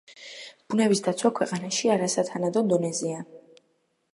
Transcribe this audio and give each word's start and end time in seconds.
ბუნების 0.73 1.01
დაცვა 1.07 1.31
ქვეყანაში 1.39 1.91
არასათანადო 1.97 2.65
დონეზეა. 2.73 3.21